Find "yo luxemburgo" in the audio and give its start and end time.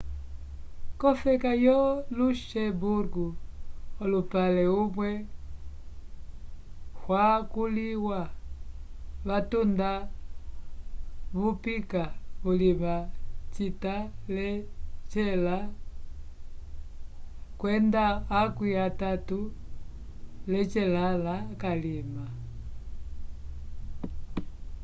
1.65-3.25